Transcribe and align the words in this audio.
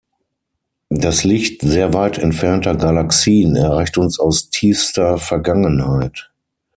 Das 0.89 1.23
Licht 1.23 1.61
sehr 1.61 1.93
weit 1.93 2.17
entfernter 2.17 2.73
Galaxien 2.75 3.55
erreicht 3.55 3.99
uns 3.99 4.19
aus 4.19 4.49
tiefster 4.49 5.19
Vergangenheit. 5.19 6.31